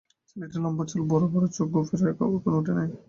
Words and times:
ছেলেটির 0.29 0.61
লম্বা 0.63 0.83
চুল, 0.89 1.01
বড়ো 1.11 1.27
বড়ো 1.33 1.47
চোখ, 1.55 1.67
গোঁফের 1.73 1.99
রেখা 1.99 2.23
এখনো 2.31 2.57
উঠে 2.59 2.73
নাই। 2.77 2.87